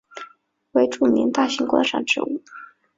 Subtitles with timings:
[0.71, 2.41] 为著名大型观赏植物。